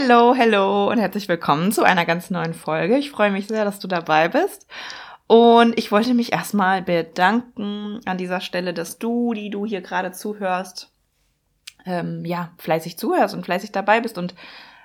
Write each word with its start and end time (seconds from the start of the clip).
Hello, 0.00 0.32
hello 0.32 0.88
und 0.88 0.98
herzlich 0.98 1.26
willkommen 1.26 1.72
zu 1.72 1.82
einer 1.82 2.04
ganz 2.04 2.30
neuen 2.30 2.54
Folge. 2.54 2.96
Ich 2.96 3.10
freue 3.10 3.32
mich 3.32 3.48
sehr, 3.48 3.64
dass 3.64 3.80
du 3.80 3.88
dabei 3.88 4.28
bist. 4.28 4.68
Und 5.26 5.76
ich 5.76 5.90
wollte 5.90 6.14
mich 6.14 6.32
erstmal 6.32 6.82
bedanken 6.82 7.98
an 8.04 8.16
dieser 8.16 8.40
Stelle, 8.40 8.72
dass 8.72 9.00
du, 9.00 9.34
die 9.34 9.50
du 9.50 9.66
hier 9.66 9.80
gerade 9.80 10.12
zuhörst, 10.12 10.92
ähm, 11.84 12.24
ja, 12.24 12.52
fleißig 12.58 12.96
zuhörst 12.96 13.34
und 13.34 13.44
fleißig 13.44 13.72
dabei 13.72 14.00
bist. 14.00 14.18
Und 14.18 14.36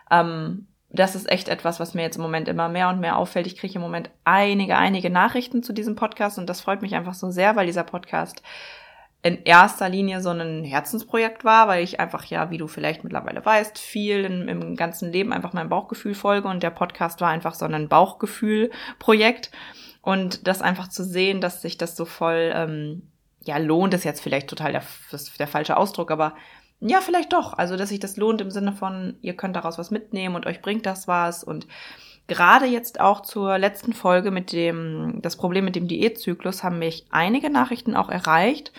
ähm, 0.09 0.65
das 0.89 1.13
ist 1.13 1.31
echt 1.31 1.47
etwas, 1.47 1.79
was 1.79 1.93
mir 1.93 2.01
jetzt 2.01 2.15
im 2.15 2.23
Moment 2.23 2.47
immer 2.47 2.67
mehr 2.67 2.89
und 2.89 2.99
mehr 2.99 3.15
auffällt. 3.15 3.45
Ich 3.45 3.55
kriege 3.55 3.75
im 3.75 3.81
Moment 3.81 4.09
einige, 4.23 4.77
einige 4.77 5.11
Nachrichten 5.11 5.61
zu 5.61 5.73
diesem 5.73 5.95
Podcast 5.95 6.39
und 6.39 6.49
das 6.49 6.61
freut 6.61 6.81
mich 6.81 6.95
einfach 6.95 7.13
so 7.13 7.29
sehr, 7.29 7.55
weil 7.55 7.67
dieser 7.67 7.83
Podcast 7.83 8.41
in 9.23 9.43
erster 9.43 9.87
Linie 9.87 10.21
so 10.21 10.29
ein 10.29 10.65
Herzensprojekt 10.65 11.45
war, 11.45 11.69
weil 11.69 11.83
ich 11.83 11.99
einfach 11.99 12.25
ja, 12.25 12.51
wie 12.51 12.57
du 12.57 12.67
vielleicht 12.67 13.03
mittlerweile 13.05 13.43
weißt, 13.43 13.79
viel 13.79 14.25
in, 14.25 14.49
im 14.49 14.75
ganzen 14.75 15.11
Leben 15.11 15.31
einfach 15.31 15.53
meinem 15.53 15.69
Bauchgefühl 15.69 16.13
folge 16.13 16.49
und 16.49 16.61
der 16.61 16.71
Podcast 16.71 17.21
war 17.21 17.29
einfach 17.29 17.53
so 17.53 17.65
ein 17.65 17.87
Bauchgefühl-Projekt. 17.87 19.49
Und 20.01 20.45
das 20.47 20.61
einfach 20.61 20.89
zu 20.89 21.05
sehen, 21.05 21.39
dass 21.39 21.61
sich 21.61 21.77
das 21.77 21.95
so 21.95 22.03
voll, 22.03 22.51
ähm, 22.53 23.03
ja, 23.39 23.57
lohnt, 23.57 23.93
ist 23.93 24.03
jetzt 24.03 24.21
vielleicht 24.21 24.49
total 24.49 24.73
der, 24.73 24.83
der 25.39 25.47
falsche 25.47 25.77
Ausdruck, 25.77 26.11
aber 26.11 26.35
ja, 26.81 26.99
vielleicht 26.99 27.31
doch. 27.31 27.53
Also, 27.53 27.77
dass 27.77 27.87
sich 27.87 28.01
das 28.01 28.17
lohnt 28.17 28.41
im 28.41 28.51
Sinne 28.51 28.73
von, 28.73 29.15
ihr 29.21 29.37
könnt 29.37 29.55
daraus 29.55 29.77
was 29.77 29.89
mitnehmen 29.89 30.35
und 30.35 30.45
euch 30.45 30.61
bringt 30.61 30.85
das 30.85 31.07
was. 31.07 31.45
Und 31.45 31.65
Gerade 32.27 32.65
jetzt 32.65 33.01
auch 33.01 33.21
zur 33.21 33.57
letzten 33.57 33.91
Folge 33.91 34.31
mit 34.31 34.53
dem, 34.53 35.19
das 35.21 35.35
Problem 35.35 35.65
mit 35.65 35.75
dem 35.75 35.89
Diätzyklus 35.89 36.63
haben 36.63 36.79
mich 36.79 37.05
einige 37.09 37.49
Nachrichten 37.49 37.97
auch 37.97 38.09
erreicht, 38.09 38.71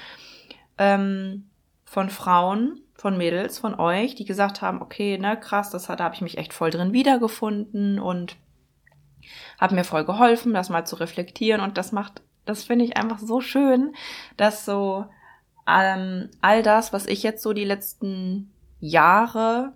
ähm, 0.78 1.48
von 1.84 2.10
Frauen, 2.10 2.80
von 2.94 3.16
Mädels, 3.16 3.58
von 3.58 3.74
euch, 3.78 4.14
die 4.14 4.24
gesagt 4.24 4.62
haben, 4.62 4.80
okay, 4.80 5.18
ne, 5.18 5.38
krass, 5.38 5.70
das 5.70 5.88
hat, 5.88 6.00
da 6.00 6.04
habe 6.04 6.14
ich 6.14 6.20
mich 6.20 6.38
echt 6.38 6.52
voll 6.52 6.70
drin 6.70 6.92
wiedergefunden 6.92 7.98
und 7.98 8.36
habe 9.60 9.74
mir 9.74 9.84
voll 9.84 10.04
geholfen, 10.04 10.54
das 10.54 10.70
mal 10.70 10.86
zu 10.86 10.96
reflektieren. 10.96 11.60
Und 11.60 11.78
das 11.78 11.92
macht, 11.92 12.22
das 12.44 12.64
finde 12.64 12.84
ich 12.84 12.96
einfach 12.96 13.18
so 13.18 13.40
schön, 13.40 13.94
dass 14.36 14.64
so 14.64 15.06
ähm, 15.66 16.30
all 16.40 16.62
das, 16.62 16.92
was 16.92 17.06
ich 17.06 17.22
jetzt 17.22 17.42
so 17.42 17.52
die 17.52 17.64
letzten 17.64 18.52
Jahre, 18.80 19.72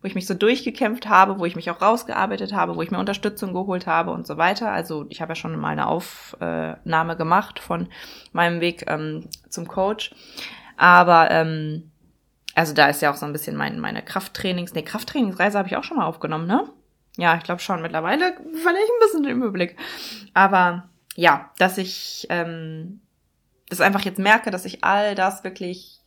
wo 0.00 0.06
ich 0.06 0.14
mich 0.14 0.26
so 0.26 0.34
durchgekämpft 0.34 1.08
habe, 1.08 1.38
wo 1.38 1.44
ich 1.44 1.56
mich 1.56 1.70
auch 1.70 1.82
rausgearbeitet 1.82 2.52
habe, 2.52 2.76
wo 2.76 2.82
ich 2.82 2.90
mir 2.90 2.98
Unterstützung 2.98 3.52
geholt 3.52 3.86
habe 3.86 4.12
und 4.12 4.26
so 4.26 4.36
weiter. 4.36 4.70
Also 4.70 5.06
ich 5.08 5.20
habe 5.20 5.32
ja 5.32 5.34
schon 5.34 5.58
mal 5.58 5.70
eine 5.70 5.88
Aufnahme 5.88 7.16
gemacht 7.16 7.58
von 7.58 7.88
meinem 8.32 8.60
Weg 8.60 8.84
ähm, 8.86 9.28
zum 9.48 9.66
Coach. 9.66 10.14
Aber 10.76 11.30
ähm, 11.30 11.90
also 12.54 12.74
da 12.74 12.88
ist 12.88 13.02
ja 13.02 13.10
auch 13.10 13.16
so 13.16 13.26
ein 13.26 13.32
bisschen 13.32 13.56
mein, 13.56 13.80
meine 13.80 14.02
Krafttrainings, 14.02 14.74
nee, 14.74 14.82
Krafttrainingsreise 14.82 15.58
habe 15.58 15.68
ich 15.68 15.76
auch 15.76 15.84
schon 15.84 15.96
mal 15.96 16.06
aufgenommen, 16.06 16.46
ne? 16.46 16.68
Ja, 17.16 17.36
ich 17.36 17.42
glaube 17.42 17.60
schon. 17.60 17.82
Mittlerweile 17.82 18.32
verliere 18.34 18.84
ich 18.84 18.90
ein 18.90 19.00
bisschen 19.00 19.22
den 19.24 19.36
Überblick. 19.38 19.76
Aber 20.34 20.88
ja, 21.16 21.50
dass 21.58 21.76
ich 21.78 22.26
ähm, 22.30 23.00
das 23.68 23.80
einfach 23.80 24.02
jetzt 24.02 24.20
merke, 24.20 24.52
dass 24.52 24.64
ich 24.64 24.84
all 24.84 25.16
das 25.16 25.42
wirklich 25.42 25.97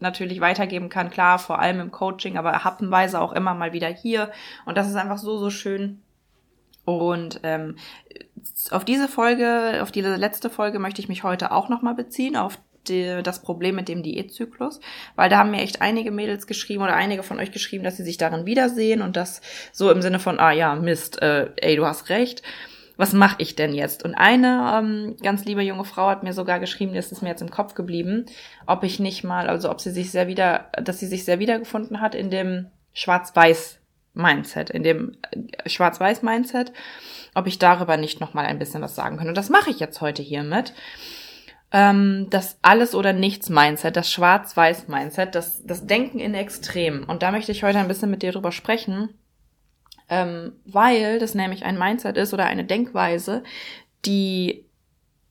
natürlich 0.00 0.40
weitergeben 0.40 0.88
kann, 0.88 1.10
klar, 1.10 1.38
vor 1.38 1.58
allem 1.58 1.80
im 1.80 1.90
Coaching, 1.90 2.36
aber 2.36 2.64
happenweise 2.64 3.20
auch 3.20 3.32
immer 3.32 3.54
mal 3.54 3.72
wieder 3.72 3.88
hier. 3.88 4.30
Und 4.64 4.76
das 4.76 4.88
ist 4.88 4.96
einfach 4.96 5.18
so, 5.18 5.38
so 5.38 5.50
schön. 5.50 6.02
Und 6.84 7.40
ähm, 7.42 7.76
auf 8.70 8.84
diese 8.84 9.08
Folge, 9.08 9.80
auf 9.82 9.90
diese 9.90 10.16
letzte 10.16 10.48
Folge 10.50 10.78
möchte 10.78 11.02
ich 11.02 11.08
mich 11.08 11.22
heute 11.22 11.52
auch 11.52 11.68
nochmal 11.68 11.94
beziehen, 11.94 12.36
auf 12.36 12.58
die, 12.88 13.22
das 13.22 13.42
Problem 13.42 13.74
mit 13.74 13.88
dem 13.88 14.02
Diätzyklus, 14.02 14.80
weil 15.14 15.28
da 15.28 15.38
haben 15.38 15.50
mir 15.50 15.60
echt 15.60 15.82
einige 15.82 16.10
Mädels 16.10 16.46
geschrieben 16.46 16.82
oder 16.82 16.94
einige 16.94 17.22
von 17.22 17.38
euch 17.38 17.52
geschrieben, 17.52 17.84
dass 17.84 17.96
sie 17.96 18.04
sich 18.04 18.16
darin 18.16 18.46
wiedersehen 18.46 19.02
und 19.02 19.16
das 19.16 19.42
so 19.72 19.90
im 19.90 20.00
Sinne 20.00 20.18
von, 20.18 20.38
ah 20.38 20.52
ja, 20.52 20.74
Mist, 20.74 21.20
äh, 21.20 21.50
ey, 21.56 21.76
du 21.76 21.84
hast 21.84 22.08
recht 22.08 22.42
was 22.98 23.12
mache 23.12 23.36
ich 23.38 23.54
denn 23.54 23.72
jetzt? 23.72 24.04
Und 24.04 24.14
eine 24.16 24.72
ähm, 24.76 25.16
ganz 25.22 25.44
liebe 25.44 25.62
junge 25.62 25.84
Frau 25.84 26.08
hat 26.08 26.24
mir 26.24 26.34
sogar 26.34 26.58
geschrieben, 26.58 26.94
das 26.94 27.12
ist 27.12 27.22
mir 27.22 27.28
jetzt 27.28 27.42
im 27.42 27.50
Kopf 27.50 27.74
geblieben, 27.74 28.26
ob 28.66 28.82
ich 28.82 28.98
nicht 28.98 29.22
mal, 29.24 29.48
also 29.48 29.70
ob 29.70 29.80
sie 29.80 29.92
sich 29.92 30.10
sehr 30.10 30.26
wieder, 30.26 30.66
dass 30.72 30.98
sie 30.98 31.06
sich 31.06 31.24
sehr 31.24 31.38
wiedergefunden 31.38 32.00
hat 32.00 32.16
in 32.16 32.28
dem 32.28 32.66
Schwarz-Weiß 32.92 33.78
Mindset, 34.14 34.70
in 34.70 34.82
dem 34.82 35.16
äh, 35.30 35.68
Schwarz-Weiß-Mindset, 35.68 36.72
ob 37.34 37.46
ich 37.46 37.58
darüber 37.58 37.96
nicht 37.96 38.20
noch 38.20 38.34
mal 38.34 38.44
ein 38.44 38.58
bisschen 38.58 38.82
was 38.82 38.96
sagen 38.96 39.16
könnte. 39.16 39.30
Und 39.30 39.38
das 39.38 39.48
mache 39.48 39.70
ich 39.70 39.78
jetzt 39.78 40.00
heute 40.00 40.22
hiermit. 40.22 40.74
Ähm, 41.70 42.26
das 42.30 42.58
Alles- 42.62 42.96
oder 42.96 43.12
Nichts-Mindset, 43.12 43.96
das 43.96 44.10
Schwarz-Weiß-Mindset, 44.10 45.36
das, 45.36 45.64
das 45.64 45.86
Denken 45.86 46.18
in 46.18 46.34
Extremen. 46.34 47.04
Und 47.04 47.22
da 47.22 47.30
möchte 47.30 47.52
ich 47.52 47.62
heute 47.62 47.78
ein 47.78 47.88
bisschen 47.88 48.10
mit 48.10 48.22
dir 48.22 48.32
drüber 48.32 48.50
sprechen, 48.50 49.14
ähm, 50.08 50.52
weil 50.64 51.18
das 51.18 51.34
nämlich 51.34 51.64
ein 51.64 51.78
Mindset 51.78 52.16
ist 52.16 52.34
oder 52.34 52.46
eine 52.46 52.64
Denkweise, 52.64 53.42
die 54.04 54.64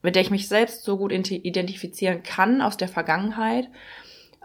mit 0.02 0.16
der 0.16 0.22
ich 0.22 0.32
mich 0.32 0.48
selbst 0.48 0.84
so 0.84 0.98
gut 0.98 1.12
identifizieren 1.12 2.24
kann 2.24 2.62
aus 2.62 2.78
der 2.78 2.88
Vergangenheit, 2.88 3.68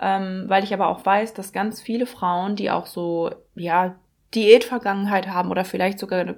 ähm, 0.01 0.45
weil 0.49 0.65
ich 0.65 0.75
aber 0.75 0.89
auch 0.89 1.05
weiß, 1.05 1.35
dass 1.35 1.53
ganz 1.53 1.81
viele 1.81 2.07
Frauen, 2.07 2.57
die 2.57 2.71
auch 2.71 2.87
so 2.87 3.31
ja 3.55 3.95
Diätvergangenheit 4.35 5.29
haben 5.29 5.51
oder 5.51 5.65
vielleicht 5.65 5.99
sogar 5.99 6.35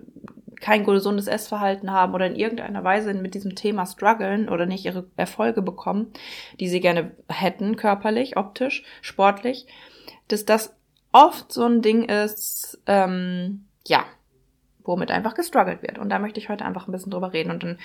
kein 0.61 0.84
gesundes 0.84 1.26
Essverhalten 1.26 1.91
haben 1.91 2.15
oder 2.15 2.26
in 2.26 2.37
irgendeiner 2.37 2.84
Weise 2.84 3.15
mit 3.15 3.34
diesem 3.34 3.55
Thema 3.55 3.87
strugglen 3.87 4.49
oder 4.49 4.66
nicht 4.66 4.84
ihre 4.84 5.06
Erfolge 5.16 5.62
bekommen, 5.62 6.12
die 6.59 6.69
sie 6.69 6.81
gerne 6.81 7.12
hätten, 7.28 7.76
körperlich, 7.76 8.37
optisch, 8.37 8.82
sportlich, 9.00 9.66
dass 10.28 10.44
das 10.44 10.75
oft 11.12 11.53
so 11.53 11.65
ein 11.65 11.82
Ding 11.82 12.05
ist, 12.05 12.81
ähm, 12.87 13.66
ja, 13.87 14.05
womit 14.84 15.11
einfach 15.11 15.34
gestruggelt 15.34 15.83
wird. 15.83 15.99
Und 15.99 16.11
da 16.11 16.19
möchte 16.19 16.39
ich 16.39 16.49
heute 16.49 16.65
einfach 16.65 16.87
ein 16.87 16.93
bisschen 16.93 17.11
drüber 17.11 17.33
reden. 17.33 17.50
Und 17.50 17.62
dann 17.62 17.78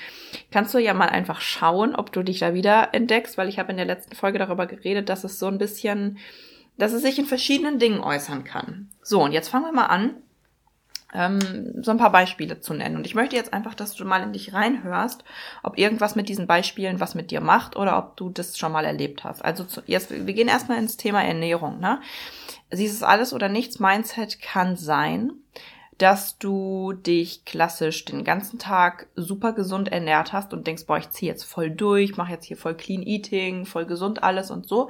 kannst 0.51 0.73
du 0.73 0.79
ja 0.79 0.93
mal 0.93 1.09
einfach 1.09 1.41
schauen, 1.41 1.95
ob 1.95 2.11
du 2.11 2.23
dich 2.23 2.39
da 2.39 2.53
wieder 2.53 2.93
entdeckst, 2.93 3.37
weil 3.37 3.49
ich 3.49 3.57
habe 3.57 3.71
in 3.71 3.77
der 3.77 3.85
letzten 3.85 4.15
Folge 4.15 4.39
darüber 4.39 4.67
geredet, 4.67 5.09
dass 5.09 5.23
es 5.23 5.39
so 5.39 5.47
ein 5.47 5.57
bisschen, 5.57 6.17
dass 6.77 6.91
es 6.91 7.01
sich 7.01 7.17
in 7.17 7.25
verschiedenen 7.25 7.79
Dingen 7.79 8.01
äußern 8.01 8.43
kann. 8.43 8.89
So, 9.01 9.23
und 9.23 9.31
jetzt 9.31 9.49
fangen 9.49 9.65
wir 9.65 9.71
mal 9.71 9.85
an, 9.85 10.15
ähm, 11.13 11.81
so 11.81 11.91
ein 11.91 11.97
paar 11.97 12.11
Beispiele 12.11 12.59
zu 12.59 12.73
nennen. 12.73 12.97
Und 12.97 13.05
ich 13.05 13.15
möchte 13.15 13.35
jetzt 13.35 13.53
einfach, 13.53 13.73
dass 13.73 13.95
du 13.95 14.05
mal 14.05 14.21
in 14.21 14.33
dich 14.33 14.53
reinhörst, 14.53 15.23
ob 15.63 15.77
irgendwas 15.77 16.15
mit 16.15 16.29
diesen 16.29 16.47
Beispielen 16.47 16.99
was 16.99 17.15
mit 17.15 17.31
dir 17.31 17.41
macht 17.41 17.75
oder 17.75 17.97
ob 17.97 18.17
du 18.17 18.29
das 18.29 18.57
schon 18.57 18.71
mal 18.71 18.85
erlebt 18.85 19.23
hast. 19.23 19.43
Also 19.43 19.63
zu, 19.63 19.81
jetzt, 19.85 20.11
wir 20.11 20.33
gehen 20.33 20.47
erstmal 20.47 20.77
ins 20.77 20.97
Thema 20.97 21.23
Ernährung. 21.23 21.79
Ne? 21.79 21.99
Dieses 22.71 23.01
alles 23.01 23.33
oder 23.33 23.49
nichts 23.49 23.79
Mindset 23.79 24.41
kann 24.41 24.75
sein, 24.75 25.31
dass 25.99 26.37
du 26.37 26.93
dich 26.93 27.43
klassisch 27.43 28.05
den 28.05 28.23
ganzen 28.23 28.57
Tag 28.57 29.07
super 29.15 29.51
gesund 29.51 29.91
ernährt 29.91 30.31
hast 30.31 30.53
und 30.53 30.65
denkst, 30.65 30.85
boah, 30.87 30.97
ich 30.97 31.09
ziehe 31.11 31.29
jetzt 31.29 31.43
voll 31.43 31.69
durch, 31.69 32.15
mache 32.15 32.31
jetzt 32.31 32.45
hier 32.45 32.57
voll 32.57 32.75
Clean 32.75 33.03
Eating, 33.03 33.65
voll 33.65 33.85
gesund 33.85 34.23
alles 34.23 34.49
und 34.49 34.65
so. 34.65 34.89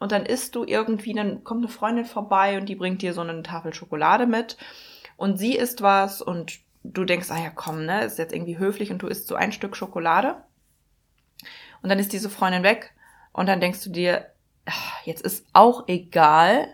Und 0.00 0.10
dann 0.10 0.26
isst 0.26 0.56
du 0.56 0.64
irgendwie, 0.64 1.14
dann 1.14 1.44
kommt 1.44 1.64
eine 1.64 1.72
Freundin 1.72 2.04
vorbei 2.04 2.58
und 2.58 2.68
die 2.68 2.74
bringt 2.74 3.02
dir 3.02 3.14
so 3.14 3.20
eine 3.20 3.42
Tafel 3.44 3.72
Schokolade 3.72 4.26
mit 4.26 4.56
und 5.16 5.38
sie 5.38 5.54
isst 5.54 5.80
was 5.80 6.20
und 6.20 6.58
du 6.82 7.04
denkst, 7.04 7.30
ah 7.30 7.38
ja, 7.38 7.50
komm, 7.50 7.84
ne, 7.84 8.04
ist 8.04 8.18
jetzt 8.18 8.34
irgendwie 8.34 8.58
höflich 8.58 8.90
und 8.90 8.98
du 8.98 9.06
isst 9.06 9.28
so 9.28 9.36
ein 9.36 9.52
Stück 9.52 9.76
Schokolade. 9.76 10.42
Und 11.82 11.88
dann 11.88 12.00
ist 12.00 12.12
diese 12.12 12.30
Freundin 12.30 12.64
weg 12.64 12.94
und 13.32 13.46
dann 13.46 13.60
denkst 13.60 13.84
du 13.84 13.90
dir, 13.90 14.26
ach, 14.66 15.04
jetzt 15.04 15.22
ist 15.22 15.46
auch 15.52 15.86
egal, 15.86 16.68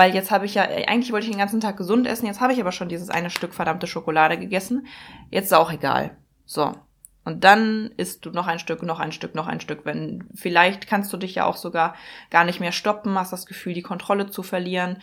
weil 0.00 0.14
jetzt 0.14 0.30
habe 0.30 0.46
ich 0.46 0.54
ja, 0.54 0.62
eigentlich 0.62 1.12
wollte 1.12 1.26
ich 1.26 1.30
den 1.30 1.38
ganzen 1.38 1.60
Tag 1.60 1.76
gesund 1.76 2.06
essen, 2.06 2.24
jetzt 2.24 2.40
habe 2.40 2.54
ich 2.54 2.60
aber 2.62 2.72
schon 2.72 2.88
dieses 2.88 3.10
eine 3.10 3.28
Stück 3.28 3.52
verdammte 3.52 3.86
Schokolade 3.86 4.38
gegessen. 4.38 4.86
Jetzt 5.30 5.48
ist 5.48 5.52
auch 5.52 5.70
egal. 5.70 6.16
So. 6.46 6.72
Und 7.26 7.44
dann 7.44 7.90
isst 7.98 8.24
du 8.24 8.30
noch 8.30 8.46
ein 8.46 8.58
Stück, 8.58 8.82
noch 8.82 8.98
ein 8.98 9.12
Stück, 9.12 9.34
noch 9.34 9.46
ein 9.46 9.60
Stück. 9.60 9.84
Wenn, 9.84 10.26
vielleicht 10.34 10.86
kannst 10.86 11.12
du 11.12 11.18
dich 11.18 11.34
ja 11.34 11.44
auch 11.44 11.58
sogar 11.58 11.94
gar 12.30 12.44
nicht 12.44 12.60
mehr 12.60 12.72
stoppen, 12.72 13.18
hast 13.18 13.34
das 13.34 13.44
Gefühl, 13.44 13.74
die 13.74 13.82
Kontrolle 13.82 14.30
zu 14.30 14.42
verlieren. 14.42 15.02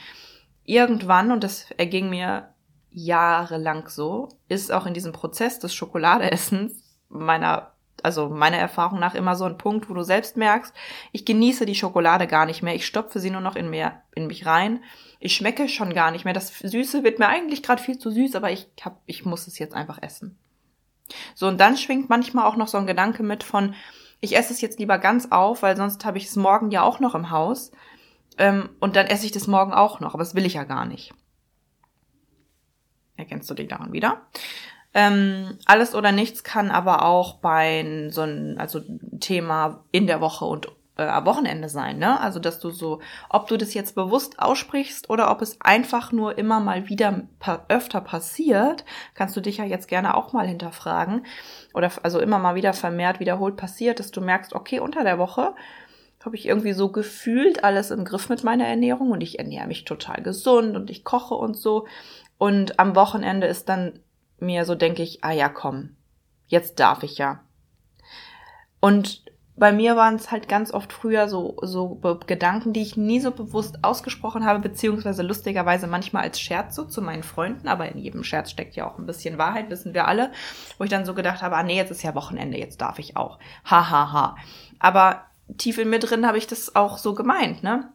Irgendwann, 0.63 1.31
und 1.31 1.43
das 1.43 1.69
erging 1.77 2.09
mir 2.09 2.49
jahrelang 2.89 3.89
so, 3.89 4.29
ist 4.49 4.71
auch 4.71 4.87
in 4.87 4.95
diesem 4.95 5.11
Prozess 5.11 5.59
des 5.59 5.75
Schokoladeessens 5.75 6.73
meiner 7.07 7.71
also 8.03 8.29
meiner 8.29 8.57
Erfahrung 8.57 8.99
nach 8.99 9.15
immer 9.15 9.35
so 9.35 9.45
ein 9.45 9.57
Punkt, 9.57 9.89
wo 9.89 9.93
du 9.93 10.03
selbst 10.03 10.37
merkst, 10.37 10.73
ich 11.11 11.25
genieße 11.25 11.65
die 11.65 11.75
Schokolade 11.75 12.27
gar 12.27 12.45
nicht 12.45 12.61
mehr, 12.61 12.75
ich 12.75 12.85
stopfe 12.85 13.19
sie 13.19 13.31
nur 13.31 13.41
noch 13.41 13.55
in, 13.55 13.69
mir, 13.69 14.01
in 14.15 14.27
mich 14.27 14.45
rein 14.45 14.83
Ich 15.19 15.35
schmecke 15.35 15.67
schon 15.67 15.93
gar 15.93 16.11
nicht 16.11 16.25
mehr. 16.25 16.33
Das 16.33 16.59
Süße 16.59 17.03
wird 17.03 17.19
mir 17.19 17.27
eigentlich 17.27 17.63
gerade 17.63 17.81
viel 17.81 17.97
zu 17.97 18.11
süß, 18.11 18.35
aber 18.35 18.51
ich 18.51 18.69
hab, 18.81 19.01
ich 19.05 19.25
muss 19.25 19.47
es 19.47 19.57
jetzt 19.59 19.73
einfach 19.73 20.01
essen. 20.01 20.37
So, 21.35 21.47
und 21.47 21.59
dann 21.59 21.77
schwingt 21.77 22.09
manchmal 22.09 22.45
auch 22.45 22.55
noch 22.55 22.67
so 22.67 22.77
ein 22.77 22.87
Gedanke 22.87 23.23
mit 23.23 23.43
von, 23.43 23.73
ich 24.19 24.35
esse 24.35 24.53
es 24.53 24.61
jetzt 24.61 24.79
lieber 24.79 24.97
ganz 24.97 25.31
auf, 25.31 25.61
weil 25.63 25.77
sonst 25.77 26.05
habe 26.05 26.17
ich 26.17 26.25
es 26.25 26.35
morgen 26.35 26.71
ja 26.71 26.83
auch 26.83 26.99
noch 26.99 27.15
im 27.15 27.31
Haus. 27.31 27.71
Ähm, 28.37 28.69
und 28.79 28.95
dann 28.95 29.07
esse 29.07 29.25
ich 29.25 29.31
das 29.31 29.47
morgen 29.47 29.73
auch 29.73 29.99
noch, 29.99 30.13
aber 30.13 30.23
das 30.23 30.35
will 30.35 30.45
ich 30.45 30.53
ja 30.53 30.63
gar 30.63 30.85
nicht. 30.85 31.13
Erkennst 33.15 33.49
du 33.49 33.55
dich 33.55 33.67
daran 33.67 33.93
wieder? 33.93 34.21
Ähm, 34.93 35.57
alles 35.65 35.93
oder 35.93 36.11
nichts 36.11 36.43
kann 36.43 36.71
aber 36.71 37.03
auch 37.05 37.35
bei 37.35 38.07
so 38.09 38.21
ein 38.21 38.57
also 38.57 38.81
Thema 39.19 39.83
in 39.91 40.07
der 40.07 40.21
Woche 40.21 40.45
und 40.45 40.69
äh, 40.97 41.03
am 41.03 41.25
Wochenende 41.25 41.69
sein, 41.69 41.99
ne? 41.99 42.19
Also 42.19 42.39
dass 42.39 42.59
du 42.59 42.71
so, 42.71 42.99
ob 43.29 43.47
du 43.47 43.57
das 43.57 43.73
jetzt 43.73 43.95
bewusst 43.95 44.39
aussprichst 44.39 45.09
oder 45.09 45.29
ob 45.29 45.41
es 45.41 45.61
einfach 45.61 46.11
nur 46.11 46.37
immer 46.37 46.59
mal 46.59 46.89
wieder 46.89 47.23
pa 47.39 47.65
öfter 47.69 48.01
passiert, 48.01 48.85
kannst 49.13 49.35
du 49.35 49.41
dich 49.41 49.57
ja 49.57 49.65
jetzt 49.65 49.87
gerne 49.87 50.15
auch 50.15 50.33
mal 50.33 50.47
hinterfragen 50.47 51.25
oder 51.73 51.91
also 52.03 52.19
immer 52.19 52.39
mal 52.39 52.55
wieder 52.55 52.73
vermehrt 52.73 53.19
wiederholt 53.19 53.57
passiert, 53.57 53.99
dass 53.99 54.11
du 54.11 54.21
merkst, 54.21 54.53
okay, 54.53 54.79
unter 54.79 55.03
der 55.03 55.19
Woche 55.19 55.53
habe 56.25 56.35
ich 56.35 56.45
irgendwie 56.45 56.73
so 56.73 56.91
gefühlt 56.91 57.63
alles 57.63 57.89
im 57.89 58.03
Griff 58.03 58.27
mit 58.27 58.43
meiner 58.43 58.67
Ernährung 58.67 59.11
und 59.11 59.21
ich 59.21 59.39
ernähre 59.39 59.67
mich 59.67 59.85
total 59.85 60.21
gesund 60.21 60.75
und 60.75 60.89
ich 60.89 61.05
koche 61.05 61.35
und 61.35 61.55
so. 61.55 61.87
Und 62.37 62.79
am 62.79 62.95
Wochenende 62.95 63.47
ist 63.47 63.69
dann 63.69 63.99
mir 64.39 64.65
so, 64.65 64.75
denke 64.75 65.03
ich, 65.03 65.23
ah 65.23 65.31
ja, 65.31 65.49
komm, 65.49 65.95
jetzt 66.47 66.79
darf 66.79 67.03
ich 67.03 67.17
ja. 67.17 67.39
Und 68.79 69.23
bei 69.57 69.71
mir 69.71 69.95
waren 69.95 70.15
es 70.15 70.29
halt 70.29 70.47
ganz 70.47 70.71
oft 70.71 70.93
früher 70.93 71.27
so, 71.27 71.57
so 71.63 71.99
Gedanken, 72.27 72.73
die 72.73 72.83
ich 72.83 72.95
nie 72.95 73.19
so 73.19 73.31
bewusst 73.31 73.83
ausgesprochen 73.83 74.45
habe, 74.45 74.59
beziehungsweise 74.59 75.23
lustigerweise 75.23 75.87
manchmal 75.87 76.23
als 76.23 76.39
Scherz 76.39 76.75
so 76.75 76.85
zu 76.85 77.01
meinen 77.01 77.23
Freunden, 77.23 77.67
aber 77.67 77.89
in 77.89 77.97
jedem 77.97 78.23
Scherz 78.23 78.51
steckt 78.51 78.75
ja 78.75 78.87
auch 78.87 78.99
ein 78.99 79.07
bisschen 79.07 79.39
Wahrheit, 79.39 79.71
wissen 79.71 79.95
wir 79.95 80.07
alle, 80.07 80.31
wo 80.77 80.83
ich 80.83 80.91
dann 80.91 81.05
so 81.05 81.15
gedacht 81.15 81.41
habe, 81.41 81.57
ah 81.57 81.63
nee, 81.63 81.75
jetzt 81.75 81.89
ist 81.89 82.03
ja 82.03 82.13
Wochenende, 82.13 82.59
jetzt 82.59 82.81
darf 82.81 82.99
ich 82.99 83.17
auch. 83.17 83.39
Ha, 83.65 83.89
ha, 83.89 84.11
ha. 84.13 84.35
Aber 84.77 85.23
tief 85.57 85.79
in 85.79 85.89
mir 85.89 85.99
drin 85.99 86.27
habe 86.27 86.37
ich 86.37 86.45
das 86.45 86.75
auch 86.75 86.99
so 86.99 87.15
gemeint, 87.15 87.63
ne? 87.63 87.91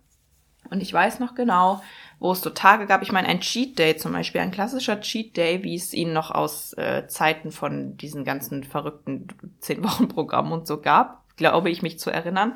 Und 0.70 0.80
ich 0.80 0.92
weiß 0.92 1.20
noch 1.20 1.34
genau, 1.36 1.80
wo 2.22 2.32
es 2.32 2.40
so 2.40 2.50
Tage 2.50 2.86
gab. 2.86 3.02
Ich 3.02 3.12
meine, 3.12 3.28
ein 3.28 3.40
Cheat 3.40 3.78
Day 3.78 3.96
zum 3.96 4.12
Beispiel, 4.12 4.40
ein 4.40 4.52
klassischer 4.52 5.00
Cheat 5.00 5.36
Day, 5.36 5.62
wie 5.64 5.74
es 5.74 5.92
ihn 5.92 6.12
noch 6.12 6.30
aus 6.30 6.72
äh, 6.74 7.06
Zeiten 7.08 7.50
von 7.50 7.96
diesen 7.96 8.24
ganzen 8.24 8.64
verrückten 8.64 9.26
zehn 9.60 9.82
Wochen 9.84 10.08
Programmen 10.08 10.52
und 10.52 10.66
so 10.66 10.80
gab 10.80 11.22
glaube 11.36 11.70
ich, 11.70 11.82
mich 11.82 11.98
zu 11.98 12.10
erinnern. 12.10 12.54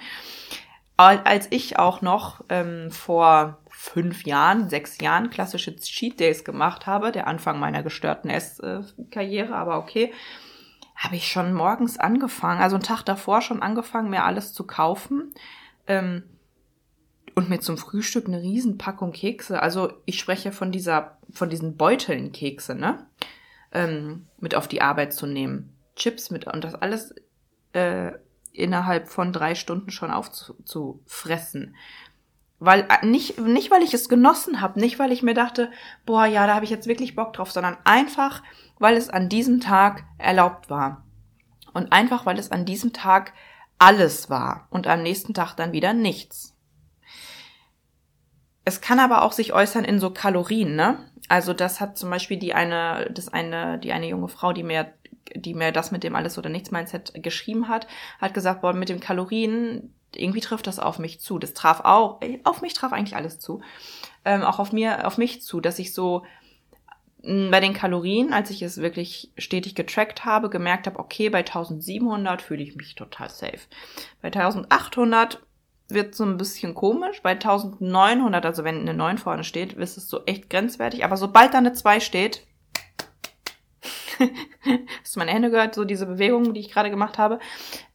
Als 0.97 1.49
ich 1.51 1.79
auch 1.79 2.01
noch 2.01 2.41
ähm, 2.49 2.91
vor 2.91 3.59
fünf 3.69 4.25
Jahren, 4.25 4.71
sechs 4.71 4.99
Jahren 4.99 5.29
klassische 5.29 5.77
Cheat 5.77 6.19
Days 6.19 6.43
gemacht 6.43 6.87
habe, 6.87 7.13
der 7.13 7.27
Anfang 7.27 7.61
meiner 7.61 7.83
gestörten 7.83 8.31
Esskarriere, 8.31 9.55
aber 9.55 9.79
okay, 9.79 10.15
habe 10.95 11.17
ich 11.17 11.29
schon 11.29 11.53
morgens 11.53 11.99
angefangen, 11.99 12.63
also 12.63 12.77
einen 12.77 12.83
Tag 12.83 13.03
davor 13.03 13.43
schon 13.43 13.61
angefangen, 13.61 14.09
mir 14.09 14.25
alles 14.25 14.55
zu 14.55 14.67
kaufen. 14.67 15.35
Ähm, 15.87 16.23
und 17.37 17.51
mir 17.51 17.61
zum 17.61 17.77
Frühstück 17.77 18.27
eine 18.27 18.41
Riesenpackung 18.41 19.13
Kekse. 19.13 19.63
Also 19.63 19.93
ich 20.07 20.19
spreche 20.19 20.53
von 20.53 20.73
dieser, 20.73 21.19
von 21.31 21.51
diesen 21.51 21.77
Beuteln 21.77 22.33
Kekse, 22.33 22.75
ne? 22.75 23.07
Ähm, 23.73 24.27
mit 24.41 24.55
auf 24.55 24.67
die 24.67 24.81
Arbeit 24.81 25.13
zu 25.13 25.27
nehmen. 25.27 25.77
Chips 25.97 26.31
mit 26.31 26.47
und 26.47 26.65
das 26.65 26.75
alles 26.75 27.15
äh, 27.75 28.13
innerhalb 28.53 29.09
von 29.09 29.35
drei 29.35 29.55
Stunden 29.55 29.91
schon 29.91 30.11
aufzufressen. 30.11 31.77
Weil 32.59 32.89
äh, 32.89 33.05
nicht, 33.05 33.39
nicht 33.39 33.71
weil 33.71 33.83
ich 33.83 33.93
es 33.93 34.09
genossen 34.09 34.63
habe, 34.63 34.81
nicht 34.81 34.99
weil 34.99 35.13
ich 35.13 35.23
mir 35.23 35.35
dachte, 35.35 35.71
boah, 36.07 36.25
ja, 36.25 36.47
da 36.47 36.55
habe 36.55 36.65
ich 36.65 36.71
jetzt 36.71 36.89
wirklich 36.89 37.17
Bock 37.17 37.35
drauf, 37.35 37.53
sondern 37.53 37.77
einfach, 37.85 38.43
weil 38.79 38.97
es 38.97 39.11
an 39.11 39.29
diesem 39.29 39.61
Tag 39.61 40.05
erlaubt 40.17 40.71
war. 40.71 41.05
Und 41.75 41.93
einfach, 41.93 42.25
weil 42.25 42.39
es 42.39 42.51
an 42.51 42.65
diesem 42.65 42.95
Tag 42.95 43.35
alles 43.79 44.31
war 44.31 44.69
und 44.71 44.87
am 44.87 45.03
nächsten 45.03 45.35
Tag 45.35 45.55
dann 45.55 45.73
wieder 45.73 45.93
nichts. 45.93 46.56
Es 48.67 48.81
kann 48.81 48.99
aber 48.99 49.23
auch 49.23 49.33
sich 49.33 49.53
äußern 49.53 49.85
in 49.85 50.01
so 50.01 50.11
Kalorien, 50.11 50.75
ne? 50.75 50.99
Also 51.29 51.55
das 51.55 51.81
hat 51.81 51.97
zum 51.97 52.11
Beispiel 52.11 52.37
die 52.37 52.53
eine, 52.53 53.09
das 53.13 53.29
eine, 53.29 53.79
die 53.79 53.93
eine 53.93 54.09
junge 54.09 54.29
Frau, 54.29 54.53
die 54.53 54.65
mir 54.65 54.93
die 55.35 55.55
mir 55.55 55.73
das 55.73 55.91
mit 55.91 56.05
dem 56.05 56.15
alles 56.15 56.39
oder 56.39 56.51
nichts 56.51 56.71
Mindset 56.71 57.13
geschrieben 57.23 57.69
hat, 57.69 57.87
hat 58.21 58.35
gesagt, 58.35 58.63
boah, 58.63 58.73
mit 58.73 58.89
den 58.89 59.01
Kalorien, 59.01 59.93
irgendwie 60.15 60.41
trifft 60.41 60.67
das 60.67 60.79
auf 60.79 60.99
mich 60.99 61.21
zu. 61.21 61.39
Das 61.39 61.55
traf 61.55 61.81
auch, 61.81 62.21
auf 62.45 62.63
mich 62.63 62.75
traf 62.75 62.93
eigentlich 62.93 63.17
alles 63.17 63.39
zu. 63.39 63.61
Ähm, 64.25 64.43
auch 64.43 64.59
auf 64.59 64.73
mir, 64.73 65.07
auf 65.07 65.19
mich 65.19 65.43
zu, 65.43 65.61
dass 65.61 65.79
ich 65.79 65.93
so 65.93 66.25
mm, 67.23 67.51
bei 67.51 67.61
den 67.61 67.75
Kalorien, 67.75 68.33
als 68.33 68.51
ich 68.51 68.63
es 68.63 68.79
wirklich 68.79 69.31
stetig 69.37 69.75
getrackt 69.75 70.25
habe, 70.25 70.49
gemerkt 70.49 70.87
habe, 70.87 70.99
okay, 70.99 71.29
bei 71.29 71.39
1700 71.39 72.41
fühle 72.41 72.63
ich 72.63 72.77
mich 72.77 72.95
total 72.95 73.29
safe. 73.29 73.61
Bei 74.23 74.29
1800 74.29 75.41
wird 75.89 76.15
so 76.15 76.25
ein 76.25 76.37
bisschen 76.37 76.75
komisch. 76.75 77.23
Bei 77.23 77.31
1900, 77.31 78.45
also 78.45 78.65
wenn 78.65 78.81
eine 78.81 78.95
9 78.95 79.19
vorne 79.19 79.45
steht, 79.45 79.75
ist 79.75 79.97
es 79.97 80.09
so 80.09 80.25
echt 80.27 80.51
grenzwertig. 80.51 81.05
Aber 81.05 81.17
sobald 81.17 81.55
da 81.55 81.59
eine 81.59 81.73
2 81.73 82.01
steht, 82.01 82.47
hast 85.03 85.15
du 85.15 85.19
meine 85.19 85.33
Hände 85.33 85.51
gehört, 85.51 85.75
so 85.75 85.85
diese 85.85 86.07
Bewegung, 86.07 86.55
die 86.55 86.61
ich 86.61 86.71
gerade 86.71 86.91
gemacht 86.91 87.19
habe, 87.19 87.39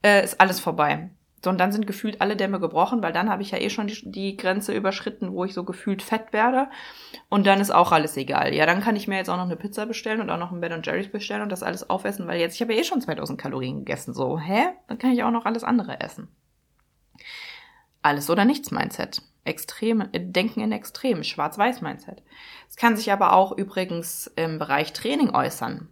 äh, 0.04 0.24
ist 0.24 0.40
alles 0.40 0.60
vorbei. 0.60 1.10
So, 1.44 1.50
und 1.50 1.58
dann 1.58 1.72
sind 1.72 1.88
gefühlt 1.88 2.22
alle 2.22 2.36
Dämme 2.36 2.60
gebrochen, 2.60 3.02
weil 3.02 3.14
dann 3.14 3.28
habe 3.28 3.42
ich 3.42 3.50
ja 3.50 3.58
eh 3.58 3.72
schon 3.72 3.88
die, 3.88 4.00
die, 4.12 4.38
Grenze 4.38 4.76
überschritten, 4.76 5.34
wo 5.34 5.44
ich 5.44 5.56
so 5.56 5.64
gefühlt 5.64 6.04
fett 6.04 6.34
werde. 6.34 6.70
Und 7.30 7.48
dann 7.48 7.60
ist 7.60 7.72
auch 7.72 7.92
alles 7.92 8.16
egal. 8.16 8.54
Ja, 8.54 8.68
dann 8.68 8.82
kann 8.82 8.96
ich 8.96 9.08
mir 9.08 9.18
jetzt 9.18 9.30
auch 9.30 9.38
noch 9.38 9.46
eine 9.46 9.56
Pizza 9.56 9.88
bestellen 9.88 10.22
und 10.22 10.30
auch 10.30 10.38
noch 10.38 10.52
ein 10.52 10.62
Ben 10.62 10.82
Jerry's 10.84 11.12
bestellen 11.12 11.42
und 11.42 11.52
das 11.52 11.64
alles 11.64 11.90
aufessen, 11.90 12.28
weil 12.28 12.40
jetzt, 12.40 12.56
ich 12.56 12.62
habe 12.62 12.74
ja 12.74 12.82
eh 12.82 12.84
schon 12.84 13.02
2000 13.02 13.42
Kalorien 13.42 13.80
gegessen. 13.80 14.14
So, 14.14 14.38
hä? 14.38 14.66
Dann 14.88 15.00
kann 15.00 15.14
ich 15.14 15.24
auch 15.24 15.32
noch 15.32 15.46
alles 15.46 15.64
andere 15.64 16.00
essen. 16.00 16.28
Alles 18.02 18.30
oder 18.30 18.46
nichts 18.46 18.72
Mindset. 18.72 19.22
Extrem, 19.44 20.08
Denken 20.14 20.62
in 20.62 20.72
Extremen, 20.72 21.24
Schwarz-Weiß-Mindset. 21.24 22.22
Es 22.70 22.76
kann 22.76 22.96
sich 22.96 23.12
aber 23.12 23.34
auch 23.34 23.52
übrigens 23.58 24.32
im 24.36 24.60
Bereich 24.60 24.94
Training 24.94 25.34
äußern. 25.34 25.90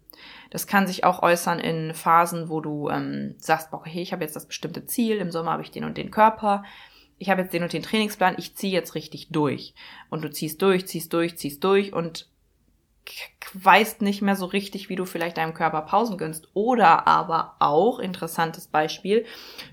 Das 0.52 0.68
kann 0.68 0.88
sich 0.88 1.04
auch 1.04 1.22
äußern 1.22 1.60
in 1.60 1.94
Phasen, 1.94 2.50
wo 2.50 2.62
du 2.62 2.90
ähm, 2.90 3.36
sagst, 3.40 3.72
okay, 3.72 4.02
ich 4.02 4.12
habe 4.14 4.24
jetzt 4.24 4.36
das 4.36 4.48
bestimmte 4.48 4.86
Ziel, 4.86 5.18
im 5.18 5.32
Sommer 5.32 5.52
habe 5.52 5.64
ich 5.64 5.72
den 5.72 5.84
und 5.84 5.98
den 5.98 6.12
Körper, 6.12 6.64
ich 7.20 7.30
habe 7.30 7.42
jetzt 7.42 7.54
den 7.54 7.64
und 7.64 7.74
den 7.74 7.84
Trainingsplan, 7.84 8.36
ich 8.38 8.56
ziehe 8.56 8.74
jetzt 8.74 8.96
richtig 8.96 9.30
durch. 9.30 9.76
Und 10.10 10.24
du 10.24 10.32
ziehst 10.32 10.62
durch, 10.62 10.88
ziehst 10.88 11.14
durch, 11.14 11.38
ziehst 11.38 11.64
durch 11.64 11.94
und 11.94 12.28
weißt 13.54 14.02
nicht 14.02 14.22
mehr 14.22 14.36
so 14.36 14.46
richtig, 14.46 14.90
wie 14.90 14.96
du 14.96 15.06
vielleicht 15.06 15.38
deinem 15.38 15.54
Körper 15.54 15.82
Pausen 15.82 16.18
gönnst. 16.18 16.48
Oder 16.54 17.08
aber 17.08 17.56
auch, 17.60 18.00
interessantes 18.00 18.68
Beispiel, 18.68 19.26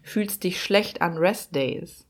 fühlst 0.02 0.42
dich 0.44 0.62
schlecht 0.62 1.02
an 1.02 1.16
Rest 1.18 1.54
Days. 1.54 2.05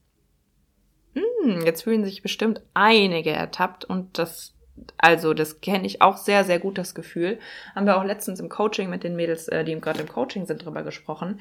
Hm, 1.16 1.64
jetzt 1.64 1.82
fühlen 1.82 2.04
sich 2.04 2.23
bestimmt 2.23 2.62
einige 2.75 3.30
ertappt 3.30 3.85
und 3.85 4.18
das 4.18 4.52
also 4.99 5.35
das 5.35 5.61
kenne 5.61 5.87
ich 5.87 6.02
auch 6.02 6.16
sehr, 6.16 6.44
sehr 6.44 6.58
gut, 6.58 6.76
das 6.78 6.94
Gefühl. 6.94 7.38
Haben 7.75 7.87
wir 7.87 7.96
auch 7.96 8.04
letztens 8.04 8.40
im 8.40 8.50
Coaching 8.50 8.90
mit 8.90 9.04
den 9.04 9.16
Mädels, 9.16 9.49
äh, 9.49 9.64
die 9.64 9.78
gerade 9.80 10.00
im 10.00 10.08
Coaching 10.08 10.46
sind, 10.46 10.64
drüber 10.64 10.82
gesprochen. 10.82 11.40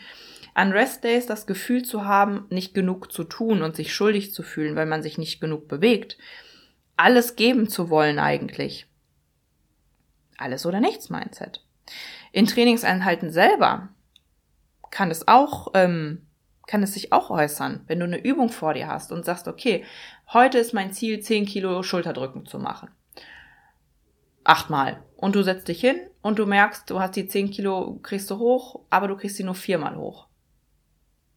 An 0.53 0.71
Rest 0.71 1.03
Days 1.03 1.25
das 1.25 1.45
Gefühl 1.45 1.83
zu 1.83 2.05
haben, 2.05 2.45
nicht 2.49 2.73
genug 2.73 3.11
zu 3.11 3.25
tun 3.25 3.61
und 3.61 3.75
sich 3.75 3.93
schuldig 3.93 4.33
zu 4.33 4.41
fühlen, 4.41 4.75
weil 4.75 4.85
man 4.85 5.03
sich 5.03 5.17
nicht 5.17 5.41
genug 5.41 5.67
bewegt. 5.67 6.17
Alles 6.95 7.35
geben 7.35 7.67
zu 7.67 7.89
wollen 7.89 8.19
eigentlich. 8.19 8.87
Alles 10.37 10.65
oder 10.65 10.79
nichts 10.79 11.09
Mindset. 11.09 11.61
In 12.31 12.45
Trainingseinheiten 12.45 13.31
selber 13.31 13.89
kann 14.91 15.11
es 15.11 15.27
auch, 15.27 15.71
ähm, 15.73 16.25
kann 16.67 16.83
es 16.83 16.93
sich 16.93 17.11
auch 17.11 17.29
äußern, 17.29 17.83
wenn 17.87 17.99
du 17.99 18.05
eine 18.05 18.23
Übung 18.23 18.49
vor 18.49 18.73
dir 18.73 18.87
hast 18.87 19.11
und 19.11 19.25
sagst, 19.25 19.47
okay, 19.47 19.83
heute 20.33 20.57
ist 20.57 20.73
mein 20.73 20.93
Ziel, 20.93 21.19
10 21.19 21.45
Kilo 21.45 21.83
Schulterdrücken 21.83 22.45
zu 22.45 22.59
machen 22.59 22.89
achtmal. 24.45 25.03
Und 25.17 25.35
du 25.35 25.43
setzt 25.43 25.67
dich 25.67 25.81
hin 25.81 25.99
und 26.21 26.39
du 26.39 26.45
merkst, 26.45 26.89
du 26.89 26.99
hast 26.99 27.15
die 27.15 27.27
zehn 27.27 27.51
Kilo, 27.51 27.99
kriegst 28.01 28.29
du 28.29 28.37
hoch, 28.37 28.81
aber 28.89 29.07
du 29.07 29.17
kriegst 29.17 29.35
sie 29.35 29.43
nur 29.43 29.55
viermal 29.55 29.97
hoch. 29.97 30.27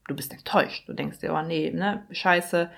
Du 0.07 0.15
bist 0.15 0.33
enttäuscht. 0.33 0.89
Du 0.89 0.93
denkst 0.93 1.19
dir, 1.19 1.35
oh 1.35 1.43
nee, 1.43 1.71
ne, 1.71 2.07
scheiße. 2.11 2.71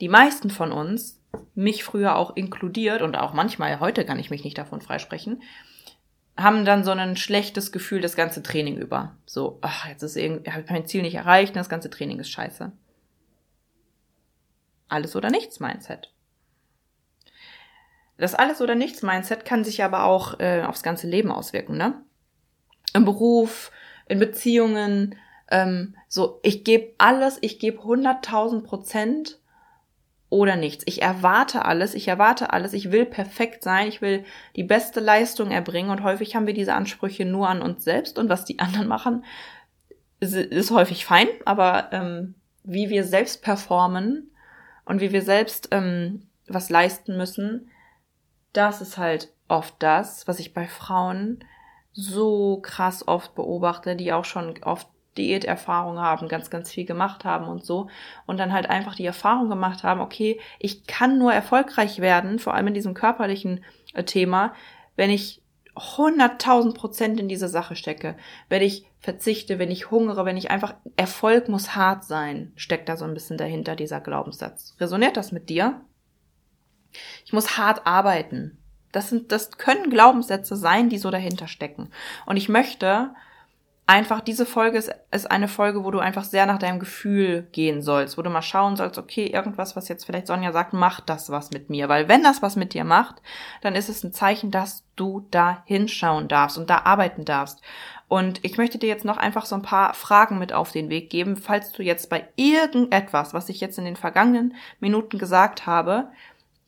Die 0.00 0.08
meisten 0.08 0.50
von 0.50 0.72
uns, 0.72 1.20
mich 1.54 1.82
früher 1.82 2.16
auch 2.16 2.36
inkludiert 2.36 3.02
und 3.02 3.16
auch 3.16 3.32
manchmal, 3.32 3.80
heute 3.80 4.04
kann 4.04 4.20
ich 4.20 4.30
mich 4.30 4.44
nicht 4.44 4.56
davon 4.56 4.80
freisprechen, 4.80 5.42
haben 6.36 6.64
dann 6.64 6.84
so 6.84 6.90
ein 6.90 7.16
schlechtes 7.16 7.70
Gefühl 7.70 8.00
das 8.00 8.16
ganze 8.16 8.42
Training 8.42 8.76
über. 8.76 9.16
So, 9.24 9.58
ach, 9.60 9.88
jetzt 9.88 10.02
ist 10.02 10.16
irgendwie, 10.16 10.50
habe 10.50 10.62
ich 10.62 10.70
mein 10.70 10.86
Ziel 10.86 11.02
nicht 11.02 11.14
erreicht 11.14 11.54
das 11.54 11.68
ganze 11.68 11.90
Training 11.90 12.18
ist 12.18 12.30
scheiße. 12.30 12.72
Alles 14.88 15.14
oder 15.16 15.30
nichts 15.30 15.60
Mindset. 15.60 16.12
Das 18.16 18.34
alles 18.34 18.60
oder 18.60 18.74
nichts 18.74 19.02
Mindset 19.02 19.44
kann 19.44 19.64
sich 19.64 19.82
aber 19.82 20.04
auch 20.04 20.38
äh, 20.38 20.62
aufs 20.62 20.82
ganze 20.82 21.06
Leben 21.06 21.32
auswirken, 21.32 21.76
ne? 21.76 22.00
Im 22.94 23.04
Beruf, 23.04 23.72
in 24.06 24.20
Beziehungen, 24.20 25.16
ähm, 25.50 25.96
so, 26.08 26.40
ich 26.42 26.64
gebe 26.64 26.94
alles, 26.98 27.38
ich 27.40 27.58
gebe 27.58 27.78
100.000 27.78 28.62
Prozent 28.62 29.40
oder 30.30 30.56
nichts. 30.56 30.84
Ich 30.86 31.02
erwarte 31.02 31.64
alles, 31.64 31.94
ich 31.94 32.08
erwarte 32.08 32.52
alles, 32.52 32.72
ich 32.72 32.90
will 32.90 33.06
perfekt 33.06 33.62
sein, 33.62 33.86
ich 33.86 34.00
will 34.00 34.24
die 34.56 34.64
beste 34.64 35.00
Leistung 35.00 35.50
erbringen 35.50 35.90
und 35.90 36.02
häufig 36.02 36.34
haben 36.34 36.46
wir 36.46 36.54
diese 36.54 36.74
Ansprüche 36.74 37.24
nur 37.24 37.48
an 37.48 37.62
uns 37.62 37.84
selbst 37.84 38.18
und 38.18 38.28
was 38.28 38.44
die 38.44 38.58
anderen 38.60 38.88
machen, 38.88 39.24
ist, 40.20 40.34
ist 40.34 40.70
häufig 40.70 41.04
fein, 41.04 41.28
aber 41.44 41.88
ähm, 41.92 42.34
wie 42.64 42.88
wir 42.88 43.04
selbst 43.04 43.42
performen 43.42 44.30
und 44.84 45.00
wie 45.00 45.12
wir 45.12 45.22
selbst 45.22 45.68
ähm, 45.70 46.26
was 46.46 46.70
leisten 46.70 47.16
müssen, 47.16 47.70
das 48.52 48.80
ist 48.80 48.98
halt 48.98 49.32
oft 49.48 49.74
das, 49.78 50.26
was 50.26 50.38
ich 50.38 50.54
bei 50.54 50.66
Frauen 50.66 51.44
so 51.92 52.60
krass 52.60 53.06
oft 53.06 53.34
beobachte, 53.34 53.96
die 53.96 54.12
auch 54.12 54.24
schon 54.24 54.62
oft 54.62 54.88
Diäterfahrung 55.16 55.98
haben, 55.98 56.28
ganz, 56.28 56.50
ganz 56.50 56.70
viel 56.70 56.84
gemacht 56.84 57.24
haben 57.24 57.46
und 57.46 57.64
so. 57.64 57.88
Und 58.26 58.38
dann 58.38 58.52
halt 58.52 58.68
einfach 58.68 58.94
die 58.94 59.06
Erfahrung 59.06 59.48
gemacht 59.48 59.84
haben, 59.84 60.00
okay, 60.00 60.40
ich 60.58 60.86
kann 60.86 61.18
nur 61.18 61.32
erfolgreich 61.32 62.00
werden, 62.00 62.38
vor 62.38 62.54
allem 62.54 62.68
in 62.68 62.74
diesem 62.74 62.94
körperlichen 62.94 63.64
äh, 63.94 64.04
Thema, 64.04 64.54
wenn 64.96 65.10
ich 65.10 65.42
100.000 65.76 66.74
Prozent 66.74 67.18
in 67.18 67.28
diese 67.28 67.48
Sache 67.48 67.74
stecke, 67.74 68.16
wenn 68.48 68.62
ich 68.62 68.86
verzichte, 69.00 69.58
wenn 69.58 69.70
ich 69.70 69.90
hungere, 69.90 70.24
wenn 70.24 70.36
ich 70.36 70.50
einfach, 70.50 70.74
Erfolg 70.96 71.48
muss 71.48 71.74
hart 71.74 72.04
sein, 72.04 72.52
steckt 72.54 72.88
da 72.88 72.96
so 72.96 73.04
ein 73.04 73.14
bisschen 73.14 73.36
dahinter 73.36 73.74
dieser 73.74 74.00
Glaubenssatz. 74.00 74.76
Resoniert 74.78 75.16
das 75.16 75.32
mit 75.32 75.48
dir? 75.48 75.80
Ich 77.24 77.32
muss 77.32 77.58
hart 77.58 77.86
arbeiten. 77.86 78.58
Das 78.92 79.08
sind, 79.08 79.32
das 79.32 79.58
können 79.58 79.90
Glaubenssätze 79.90 80.54
sein, 80.54 80.88
die 80.88 80.98
so 80.98 81.10
dahinter 81.10 81.48
stecken. 81.48 81.90
Und 82.26 82.36
ich 82.36 82.48
möchte, 82.48 83.10
einfach, 83.86 84.20
diese 84.20 84.46
Folge 84.46 84.78
ist, 84.78 84.94
ist 85.10 85.30
eine 85.30 85.48
Folge, 85.48 85.84
wo 85.84 85.90
du 85.90 85.98
einfach 85.98 86.24
sehr 86.24 86.46
nach 86.46 86.58
deinem 86.58 86.78
Gefühl 86.78 87.46
gehen 87.52 87.82
sollst, 87.82 88.16
wo 88.16 88.22
du 88.22 88.30
mal 88.30 88.42
schauen 88.42 88.76
sollst, 88.76 88.98
okay, 88.98 89.26
irgendwas, 89.26 89.76
was 89.76 89.88
jetzt 89.88 90.04
vielleicht 90.04 90.26
Sonja 90.26 90.52
sagt, 90.52 90.72
macht 90.72 91.08
das 91.08 91.30
was 91.30 91.50
mit 91.50 91.68
mir. 91.68 91.88
Weil 91.88 92.08
wenn 92.08 92.22
das 92.22 92.42
was 92.42 92.56
mit 92.56 92.72
dir 92.72 92.84
macht, 92.84 93.16
dann 93.60 93.74
ist 93.74 93.88
es 93.88 94.02
ein 94.02 94.12
Zeichen, 94.12 94.50
dass 94.50 94.84
du 94.96 95.26
da 95.30 95.62
hinschauen 95.66 96.28
darfst 96.28 96.56
und 96.56 96.70
da 96.70 96.82
arbeiten 96.84 97.24
darfst. 97.24 97.60
Und 98.08 98.44
ich 98.44 98.58
möchte 98.58 98.78
dir 98.78 98.88
jetzt 98.88 99.04
noch 99.04 99.16
einfach 99.16 99.44
so 99.44 99.54
ein 99.54 99.62
paar 99.62 99.92
Fragen 99.94 100.38
mit 100.38 100.52
auf 100.52 100.72
den 100.72 100.88
Weg 100.88 101.10
geben, 101.10 101.36
falls 101.36 101.72
du 101.72 101.82
jetzt 101.82 102.10
bei 102.10 102.28
irgendetwas, 102.36 103.34
was 103.34 103.48
ich 103.48 103.60
jetzt 103.60 103.78
in 103.78 103.84
den 103.84 103.96
vergangenen 103.96 104.54
Minuten 104.78 105.18
gesagt 105.18 105.66
habe, 105.66 106.10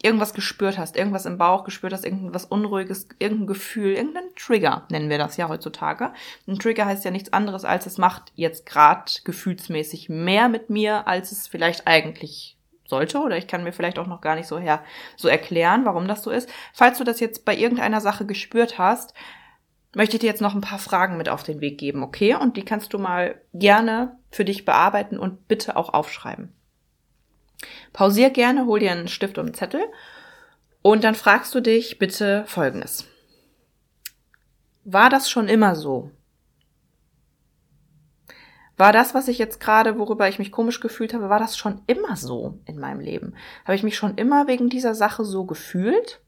irgendwas 0.02 0.34
gespürt 0.34 0.78
hast, 0.78 0.96
irgendwas 0.96 1.26
im 1.26 1.38
Bauch 1.38 1.64
gespürt 1.64 1.92
hast, 1.92 2.04
irgendwas 2.04 2.44
Unruhiges, 2.44 3.08
irgendein 3.18 3.46
Gefühl, 3.46 3.92
irgendein 3.94 4.34
Trigger, 4.36 4.86
nennen 4.90 5.08
wir 5.08 5.18
das 5.18 5.36
ja 5.36 5.48
heutzutage. 5.48 6.12
Ein 6.46 6.58
Trigger 6.58 6.86
heißt 6.86 7.04
ja 7.04 7.10
nichts 7.10 7.32
anderes, 7.32 7.64
als 7.64 7.86
es 7.86 7.98
macht 7.98 8.32
jetzt 8.34 8.66
gerade 8.66 9.10
gefühlsmäßig 9.24 10.08
mehr 10.08 10.48
mit 10.48 10.70
mir, 10.70 11.08
als 11.08 11.32
es 11.32 11.48
vielleicht 11.48 11.86
eigentlich 11.86 12.56
sollte 12.88 13.18
oder 13.18 13.36
ich 13.36 13.46
kann 13.48 13.64
mir 13.64 13.72
vielleicht 13.72 13.98
auch 13.98 14.06
noch 14.06 14.20
gar 14.20 14.36
nicht 14.36 14.46
so 14.46 14.58
her 14.58 14.82
so 15.16 15.28
erklären, 15.28 15.84
warum 15.84 16.06
das 16.06 16.22
so 16.22 16.30
ist. 16.30 16.48
Falls 16.72 16.98
du 16.98 17.04
das 17.04 17.20
jetzt 17.20 17.44
bei 17.44 17.56
irgendeiner 17.56 18.00
Sache 18.00 18.26
gespürt 18.26 18.78
hast, 18.78 19.12
möchte 19.94 20.16
ich 20.16 20.20
dir 20.20 20.26
jetzt 20.26 20.42
noch 20.42 20.54
ein 20.54 20.60
paar 20.60 20.78
Fragen 20.78 21.16
mit 21.16 21.28
auf 21.28 21.42
den 21.42 21.60
Weg 21.60 21.78
geben, 21.78 22.02
okay? 22.02 22.34
Und 22.36 22.56
die 22.56 22.64
kannst 22.64 22.92
du 22.92 22.98
mal 22.98 23.40
gerne 23.54 24.18
für 24.30 24.44
dich 24.44 24.64
bearbeiten 24.64 25.18
und 25.18 25.48
bitte 25.48 25.76
auch 25.76 25.94
aufschreiben. 25.94 26.52
Pausier 27.92 28.30
gerne, 28.30 28.66
hol 28.66 28.80
dir 28.80 28.92
einen 28.92 29.08
Stift 29.08 29.38
und 29.38 29.46
einen 29.46 29.54
Zettel 29.54 29.80
und 30.82 31.04
dann 31.04 31.14
fragst 31.14 31.54
du 31.54 31.60
dich 31.60 31.98
bitte 31.98 32.44
Folgendes. 32.46 33.06
War 34.84 35.10
das 35.10 35.28
schon 35.28 35.48
immer 35.48 35.74
so? 35.74 36.10
War 38.76 38.92
das, 38.92 39.14
was 39.14 39.28
ich 39.28 39.38
jetzt 39.38 39.58
gerade, 39.58 39.98
worüber 39.98 40.28
ich 40.28 40.38
mich 40.38 40.52
komisch 40.52 40.80
gefühlt 40.80 41.14
habe, 41.14 41.30
war 41.30 41.38
das 41.38 41.56
schon 41.56 41.80
immer 41.86 42.14
so 42.16 42.60
in 42.66 42.78
meinem 42.78 43.00
Leben? 43.00 43.34
Habe 43.64 43.74
ich 43.74 43.82
mich 43.82 43.96
schon 43.96 44.16
immer 44.16 44.46
wegen 44.46 44.68
dieser 44.68 44.94
Sache 44.94 45.24
so 45.24 45.44
gefühlt? 45.44 46.20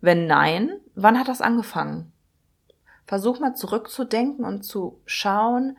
Wenn 0.00 0.26
nein, 0.26 0.72
wann 0.94 1.18
hat 1.18 1.28
das 1.28 1.40
angefangen? 1.40 2.12
Versuch 3.06 3.38
mal 3.38 3.54
zurückzudenken 3.54 4.44
und 4.46 4.62
zu 4.62 5.00
schauen, 5.04 5.76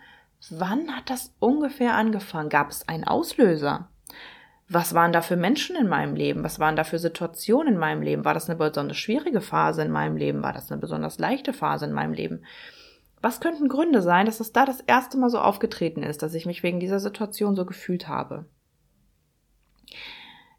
Wann 0.49 0.95
hat 0.95 1.09
das 1.09 1.33
ungefähr 1.39 1.95
angefangen? 1.95 2.49
Gab 2.49 2.69
es 2.69 2.87
einen 2.87 3.03
Auslöser? 3.03 3.89
Was 4.67 4.93
waren 4.93 5.13
da 5.13 5.21
für 5.21 5.35
Menschen 5.35 5.75
in 5.75 5.87
meinem 5.87 6.15
Leben? 6.15 6.43
Was 6.43 6.59
waren 6.59 6.75
da 6.75 6.83
für 6.83 6.97
Situationen 6.97 7.73
in 7.73 7.79
meinem 7.79 8.01
Leben? 8.01 8.25
War 8.25 8.33
das 8.33 8.49
eine 8.49 8.57
besonders 8.57 8.97
schwierige 8.97 9.41
Phase 9.41 9.83
in 9.83 9.91
meinem 9.91 10.17
Leben? 10.17 10.41
War 10.43 10.53
das 10.53 10.71
eine 10.71 10.81
besonders 10.81 11.19
leichte 11.19 11.53
Phase 11.53 11.85
in 11.85 11.93
meinem 11.93 12.13
Leben? 12.13 12.43
Was 13.21 13.39
könnten 13.39 13.69
Gründe 13.69 14.01
sein, 14.01 14.25
dass 14.25 14.39
es 14.39 14.53
da 14.53 14.65
das 14.65 14.81
erste 14.81 15.17
Mal 15.17 15.29
so 15.29 15.39
aufgetreten 15.39 16.03
ist, 16.03 16.21
dass 16.21 16.33
ich 16.33 16.45
mich 16.45 16.63
wegen 16.63 16.79
dieser 16.79 16.99
Situation 16.99 17.55
so 17.55 17.65
gefühlt 17.65 18.07
habe? 18.07 18.45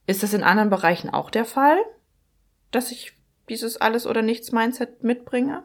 Ist 0.06 0.22
es 0.22 0.34
in 0.34 0.44
anderen 0.44 0.70
Bereichen 0.70 1.10
auch 1.10 1.30
der 1.30 1.44
Fall, 1.44 1.78
dass 2.70 2.92
ich 2.92 3.12
dieses 3.48 3.76
Alles- 3.76 4.06
oder 4.06 4.22
Nichts-Mindset 4.22 5.02
mitbringe? 5.02 5.64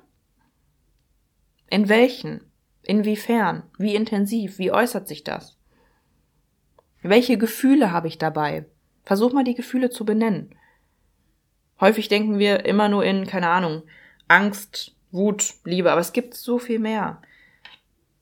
In 1.69 1.89
welchen? 1.89 2.50
Inwiefern? 2.91 3.63
Wie 3.77 3.95
intensiv? 3.95 4.60
Wie 4.60 4.74
äußert 4.74 5.07
sich 5.07 5.24
das? 5.24 5.57
Welche 7.01 7.38
Gefühle 7.38 7.93
habe 7.93 8.10
ich 8.10 8.17
dabei? 8.17 8.65
Versuch 9.05 9.31
mal 9.31 9.45
die 9.45 9.55
Gefühle 9.55 9.89
zu 9.91 10.03
benennen. 10.03 10.53
Häufig 11.79 12.10
denken 12.10 12.38
wir 12.38 12.65
immer 12.65 12.89
nur 12.89 13.05
in, 13.05 13.25
keine 13.27 13.48
Ahnung, 13.48 13.83
Angst, 14.27 14.93
Wut, 15.10 15.53
Liebe, 15.63 15.89
aber 15.89 16.01
es 16.01 16.12
gibt 16.12 16.33
so 16.33 16.60
viel 16.60 16.79
mehr. 16.79 17.21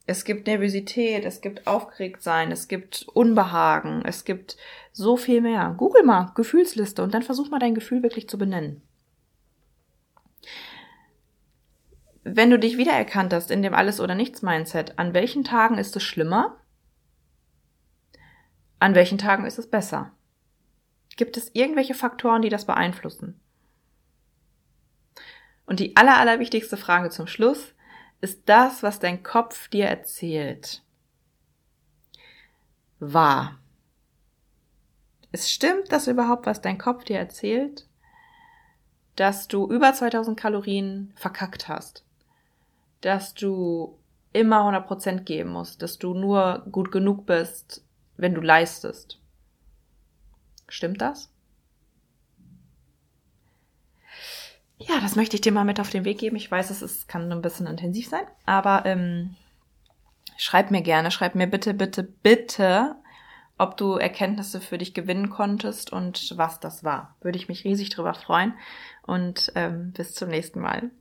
Es 0.06 0.24
gibt 0.24 0.46
Nervosität, 0.46 1.26
es 1.26 1.42
gibt 1.42 1.66
Aufgeregtsein, 1.66 2.52
es 2.52 2.68
gibt 2.68 3.08
Unbehagen, 3.12 4.04
es 4.06 4.24
gibt 4.24 4.56
so 4.92 5.18
viel 5.18 5.42
mehr. 5.42 5.74
Google 5.80 6.04
mal 6.04 6.32
Gefühlsliste 6.36 7.02
und 7.02 7.16
dann 7.16 7.24
versuch 7.24 7.50
mal 7.50 7.58
dein 7.58 7.74
Gefühl 7.74 8.04
wirklich 8.04 8.30
zu 8.30 8.38
benennen. 8.38 8.84
Wenn 12.24 12.50
du 12.50 12.60
dich 12.60 12.78
wiedererkannt 12.78 13.34
hast 13.34 13.52
in 13.52 13.62
dem 13.62 13.74
Alles- 13.74 14.00
oder 14.00 14.16
Nichts-Mindset, 14.16 15.00
an 15.00 15.14
welchen 15.14 15.44
Tagen 15.44 15.78
ist 15.78 15.96
es 15.96 16.04
schlimmer? 16.04 16.58
An 18.80 18.96
welchen 18.96 19.18
Tagen 19.18 19.46
ist 19.46 19.60
es 19.60 19.70
besser? 19.70 20.12
Gibt 21.16 21.38
es 21.38 21.54
irgendwelche 21.54 21.94
Faktoren, 21.94 22.42
die 22.42 22.50
das 22.50 22.66
beeinflussen? 22.66 23.40
Und 25.66 25.80
die 25.80 25.96
aller, 25.96 26.18
allerwichtigste 26.18 26.78
Frage 26.78 27.10
zum 27.10 27.28
Schluss, 27.28 27.74
ist 28.22 28.42
das, 28.48 28.84
was 28.84 29.00
dein 29.00 29.24
Kopf 29.24 29.70
dir 29.70 29.86
erzählt, 29.86 30.84
wahr? 33.00 33.58
Es 35.32 35.52
stimmt 35.52 35.92
das 35.92 36.08
überhaupt, 36.08 36.46
was 36.46 36.62
dein 36.62 36.78
Kopf 36.78 37.04
dir 37.04 37.18
erzählt? 37.18 37.88
Dass 39.16 39.48
du 39.48 39.70
über 39.72 39.94
2000 39.94 40.38
Kalorien 40.38 41.14
verkackt 41.16 41.68
hast 41.68 42.04
dass 43.02 43.34
du 43.34 43.98
immer 44.34 44.62
100% 44.62 45.22
geben 45.22 45.52
musst, 45.52 45.82
dass 45.82 45.98
du 45.98 46.14
nur 46.14 46.66
gut 46.72 46.92
genug 46.92 47.26
bist, 47.26 47.84
wenn 48.18 48.36
du 48.36 48.42
leistest. 48.42 49.20
Stimmt 50.68 51.02
das? 51.02 51.32
Ja, 54.78 55.00
das 55.02 55.16
möchte 55.16 55.36
ich 55.36 55.42
dir 55.42 55.52
mal 55.52 55.66
mit 55.66 55.80
auf 55.80 55.90
den 55.90 56.06
Weg 56.06 56.20
geben. 56.20 56.36
Ich 56.36 56.50
weiß, 56.50 56.70
es 56.70 56.82
ist, 56.82 57.08
kann 57.08 57.32
ein 57.32 57.42
bisschen 57.42 57.68
intensiv 57.68 58.08
sein, 58.08 58.26
aber 58.46 58.86
ähm, 58.86 59.36
schreib 60.38 60.72
mir 60.72 60.82
gerne, 60.82 61.12
schreib 61.12 61.36
mir 61.36 61.48
bitte, 61.48 61.74
bitte, 61.74 62.04
bitte, 62.04 62.96
ob 63.58 63.76
du 63.76 63.96
Erkenntnisse 63.96 64.62
für 64.62 64.78
dich 64.78 64.94
gewinnen 64.94 65.30
konntest 65.30 65.92
und 65.92 66.34
was 66.38 66.62
das 66.62 66.84
war. 66.84 67.16
Würde 67.20 67.38
ich 67.38 67.50
mich 67.50 67.66
riesig 67.66 67.90
drüber 67.90 68.14
freuen. 68.14 68.54
Und 69.04 69.52
ähm, 69.56 69.92
bis 69.92 70.14
zum 70.14 70.30
nächsten 70.30 70.62
Mal. 70.62 70.92